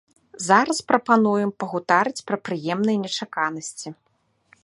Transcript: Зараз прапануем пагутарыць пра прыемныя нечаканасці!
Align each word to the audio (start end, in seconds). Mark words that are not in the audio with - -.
Зараз 0.45 0.79
прапануем 0.91 1.51
пагутарыць 1.63 2.25
пра 2.31 2.37
прыемныя 2.49 2.97
нечаканасці! 3.05 3.89